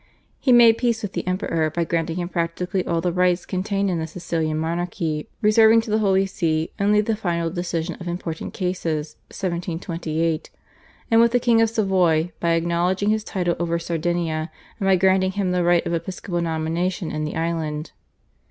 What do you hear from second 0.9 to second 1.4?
with the